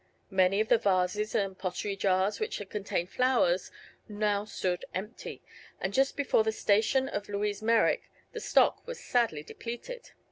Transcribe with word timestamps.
Many 0.31 0.59
of 0.59 0.67
the 0.67 0.79
vases 0.79 1.35
and 1.35 1.55
pottery 1.55 1.95
jars 1.95 2.39
which 2.39 2.57
had 2.57 2.71
contained 2.71 3.11
flowers 3.11 3.69
now 4.09 4.45
stood 4.45 4.83
empty, 4.95 5.43
and 5.79 5.93
just 5.93 6.17
before 6.17 6.43
the 6.43 6.51
station 6.51 7.07
of 7.07 7.29
Louise 7.29 7.61
Merrick 7.61 8.09
the 8.31 8.39
stock 8.39 8.87
was 8.87 8.99
sadly 8.99 9.43
depleted. 9.43 10.09